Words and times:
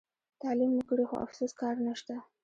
تعلیم 0.41 0.71
مو 0.75 0.83
کړي 0.89 1.03
خو 1.09 1.15
افسوس 1.25 1.51
کار 1.61 1.75
نشته. 1.87 2.15